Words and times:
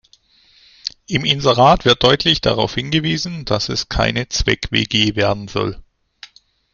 Im 1.05 1.25
Inserat 1.25 1.85
wird 1.85 2.01
deutlich 2.01 2.41
darauf 2.41 2.73
hingewiesen, 2.73 3.45
dass 3.45 3.69
es 3.69 3.87
keine 3.87 4.27
Zweck-WG 4.27 5.15
werden 5.15 5.47
soll. 5.47 5.83